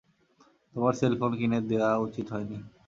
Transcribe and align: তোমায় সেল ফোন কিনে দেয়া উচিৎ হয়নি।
তোমায় 0.75 0.95
সেল 0.99 1.13
ফোন 1.19 1.31
কিনে 1.39 1.59
দেয়া 1.69 1.89
উচিৎ 2.05 2.27
হয়নি। 2.33 2.57